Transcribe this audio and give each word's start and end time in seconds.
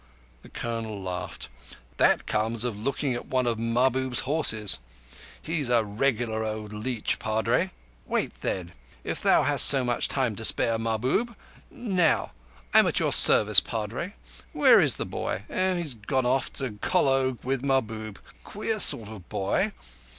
The 0.41 0.49
Colonel 0.49 0.99
laughed. 0.99 1.47
"That 1.97 2.25
comes 2.25 2.63
of 2.63 2.81
looking 2.81 3.13
at 3.13 3.27
one 3.27 3.45
of 3.45 3.59
Mahbub's 3.59 4.21
horses. 4.21 4.79
He's 5.39 5.69
a 5.69 5.83
regular 5.85 6.43
old 6.43 6.73
leech, 6.73 7.19
Padre. 7.19 7.69
Wait, 8.07 8.41
then, 8.41 8.71
if 9.03 9.21
thou 9.21 9.43
hast 9.43 9.67
so 9.67 9.83
much 9.85 10.07
time 10.07 10.35
to 10.37 10.43
spare, 10.43 10.79
Mahbub. 10.79 11.35
Now 11.69 12.31
I'm 12.73 12.87
at 12.87 12.99
your 12.99 13.13
service, 13.13 13.59
Padre. 13.59 14.15
Where 14.53 14.81
is 14.81 14.95
the 14.95 15.05
boy? 15.05 15.43
Oh, 15.51 15.75
he's 15.75 15.93
gone 15.93 16.25
off 16.25 16.51
to 16.53 16.71
collogue 16.81 17.37
with 17.43 17.63
Mahbub. 17.63 18.17
Queer 18.43 18.79
sort 18.79 19.07
of 19.09 19.29
boy. 19.29 19.71